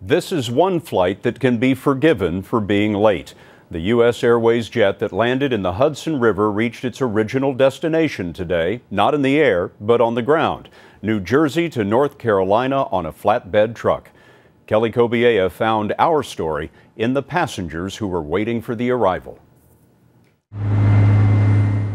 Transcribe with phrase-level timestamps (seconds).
[0.00, 3.32] This is one flight that can be forgiven for being late.
[3.70, 4.22] The U.S.
[4.22, 9.22] Airways jet that landed in the Hudson River reached its original destination today, not in
[9.22, 10.68] the air, but on the ground.
[11.00, 14.10] New Jersey to North Carolina on a flatbed truck.
[14.66, 19.38] Kelly Cobiella found our story in the passengers who were waiting for the arrival.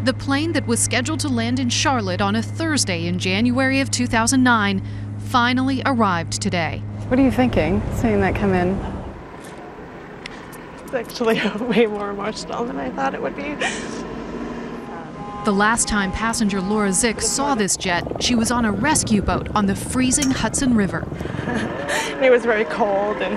[0.04, 3.92] The plane that was scheduled to land in Charlotte on a Thursday in January of
[3.92, 4.82] 2009
[5.18, 6.82] finally arrived today.
[7.12, 8.70] What are you thinking, seeing that come in?
[10.82, 13.54] It's actually way more emotional than I thought it would be.
[15.44, 19.50] The last time passenger Laura Zych saw this jet, she was on a rescue boat
[19.54, 21.06] on the freezing Hudson River.
[22.22, 23.34] it was very cold, and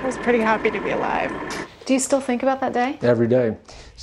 [0.00, 1.30] I was pretty happy to be alive.
[1.86, 2.98] Do you still think about that day?
[3.00, 3.56] Every day.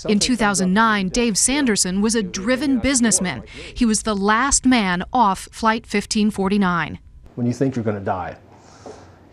[0.08, 3.44] In 2009, Dave Sanderson was a driven businessman.
[3.74, 7.00] He was the last man off Flight 1549.
[7.36, 8.38] When you think you're going to die,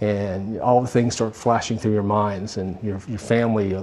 [0.00, 3.82] and all the things start flashing through your minds, and your, your family, uh,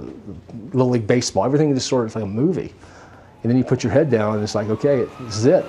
[0.72, 2.72] Little League Baseball, everything just sort of like a movie.
[3.42, 5.64] And then you put your head down, and it's like, okay, this is it.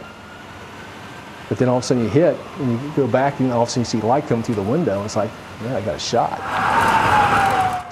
[1.50, 3.68] But then all of a sudden you hit, and you go back, and all of
[3.68, 5.32] a sudden you see light come through the window, and it's like,
[5.64, 6.38] yeah, I got a shot.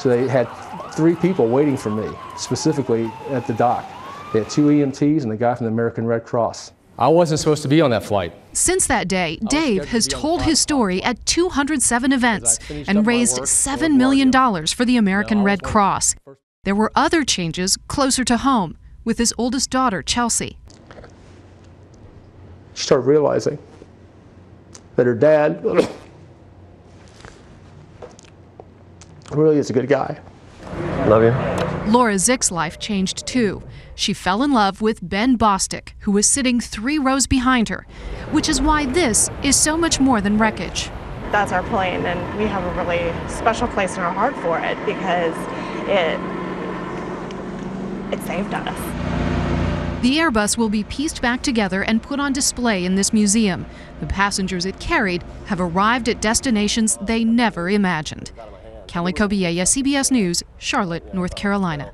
[0.02, 0.45] So they had
[0.94, 3.86] three people waiting for me, specifically at the dock.
[4.31, 6.72] They had two EMTs and a guy from the American Red Cross.
[6.98, 8.34] I wasn't supposed to be on that flight.
[8.54, 14.32] Since that day, Dave has told his story at 207 events and raised $7 million
[14.68, 16.16] for the American Red Cross.
[16.64, 20.58] There were other changes closer to home with his oldest daughter, Chelsea.
[22.74, 23.59] She started realizing
[24.96, 25.64] that her dad
[29.32, 30.20] really is a good guy.
[31.08, 31.65] Love you.
[31.88, 33.61] Laura Zych's life changed too.
[33.94, 37.86] She fell in love with Ben Bostic, who was sitting three rows behind her,
[38.31, 40.89] which is why this is so much more than wreckage.
[41.31, 44.78] That's our plane, and we have a really special place in our heart for it
[44.86, 45.36] because
[45.88, 46.19] it
[48.11, 50.02] it saved us.
[50.02, 53.66] The Airbus will be pieced back together and put on display in this museum.
[54.00, 58.31] The passengers it carried have arrived at destinations they never imagined.
[58.88, 61.91] Kelly Cobiella, CBS News, Charlotte, North Carolina.